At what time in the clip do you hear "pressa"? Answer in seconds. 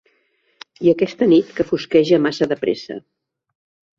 2.65-2.97